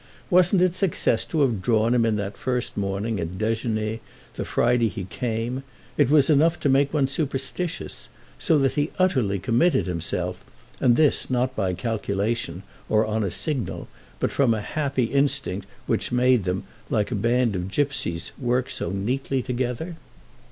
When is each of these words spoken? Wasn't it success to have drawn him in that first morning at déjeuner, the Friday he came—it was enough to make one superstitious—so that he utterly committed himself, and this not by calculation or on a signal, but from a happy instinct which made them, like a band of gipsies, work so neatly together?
Wasn't 0.31 0.63
it 0.63 0.75
success 0.75 1.23
to 1.25 1.41
have 1.41 1.61
drawn 1.61 1.93
him 1.93 2.07
in 2.07 2.15
that 2.15 2.35
first 2.35 2.75
morning 2.75 3.19
at 3.19 3.37
déjeuner, 3.37 3.99
the 4.33 4.43
Friday 4.43 4.87
he 4.89 5.03
came—it 5.05 6.09
was 6.09 6.27
enough 6.27 6.59
to 6.61 6.69
make 6.69 6.91
one 6.91 7.07
superstitious—so 7.07 8.57
that 8.57 8.71
he 8.73 8.89
utterly 8.97 9.37
committed 9.37 9.85
himself, 9.85 10.43
and 10.79 10.95
this 10.95 11.29
not 11.29 11.55
by 11.55 11.75
calculation 11.75 12.63
or 12.89 13.05
on 13.05 13.23
a 13.23 13.29
signal, 13.29 13.87
but 14.19 14.31
from 14.31 14.55
a 14.55 14.61
happy 14.63 15.03
instinct 15.03 15.67
which 15.85 16.11
made 16.11 16.45
them, 16.45 16.63
like 16.89 17.11
a 17.11 17.13
band 17.13 17.55
of 17.55 17.69
gipsies, 17.69 18.31
work 18.39 18.71
so 18.71 18.89
neatly 18.89 19.43
together? 19.43 19.97